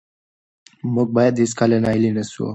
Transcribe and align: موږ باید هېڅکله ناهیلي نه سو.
موږ 0.93 1.07
باید 1.17 1.35
هېڅکله 1.43 1.77
ناهیلي 1.83 2.11
نه 2.17 2.23
سو. 2.31 2.45